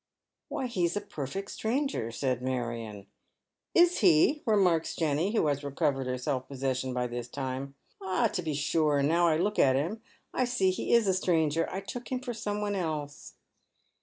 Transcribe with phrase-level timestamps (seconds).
[0.49, 3.05] "Why, he's a perfect stranger," says Marion."
[3.75, 8.25] Is he?" remarks Jenny, who has recovered her self posses sion by this time;" ah,
[8.29, 10.01] to be sure, now I look at him,
[10.33, 11.69] I see he .g a stranger.
[11.71, 13.35] I took him for someone else."